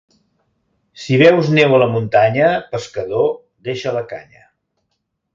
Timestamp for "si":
1.01-1.17